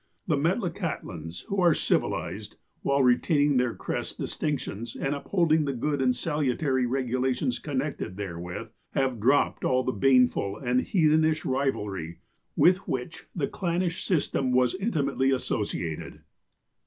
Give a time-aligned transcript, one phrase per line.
[0.25, 6.01] The Metlakahtlans, who are civilized, while retaining their crest dis tinctions, and upholding the good
[6.01, 12.17] and salutary regulations connected tlierewith, have dropped all the baneful and heathen ish rivalry,
[12.55, 16.21] with which the clannish system was intimately asso ciated."